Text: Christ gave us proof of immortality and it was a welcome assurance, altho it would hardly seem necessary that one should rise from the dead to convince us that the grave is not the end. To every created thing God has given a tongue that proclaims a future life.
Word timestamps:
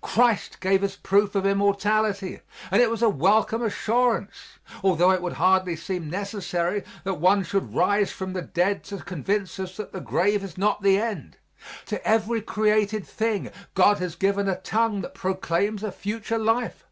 Christ 0.00 0.60
gave 0.60 0.84
us 0.84 0.94
proof 0.94 1.34
of 1.34 1.44
immortality 1.44 2.38
and 2.70 2.80
it 2.80 2.88
was 2.88 3.02
a 3.02 3.08
welcome 3.08 3.62
assurance, 3.62 4.60
altho 4.84 5.10
it 5.10 5.20
would 5.22 5.32
hardly 5.32 5.74
seem 5.74 6.08
necessary 6.08 6.84
that 7.02 7.14
one 7.14 7.42
should 7.42 7.74
rise 7.74 8.12
from 8.12 8.32
the 8.32 8.42
dead 8.42 8.84
to 8.84 8.98
convince 8.98 9.58
us 9.58 9.76
that 9.78 9.90
the 9.90 10.00
grave 10.00 10.44
is 10.44 10.56
not 10.56 10.82
the 10.82 11.00
end. 11.00 11.36
To 11.86 12.06
every 12.06 12.42
created 12.42 13.04
thing 13.04 13.50
God 13.74 13.98
has 13.98 14.14
given 14.14 14.48
a 14.48 14.54
tongue 14.60 15.00
that 15.00 15.14
proclaims 15.14 15.82
a 15.82 15.90
future 15.90 16.38
life. 16.38 16.86